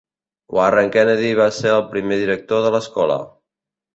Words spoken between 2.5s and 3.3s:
de l'escola.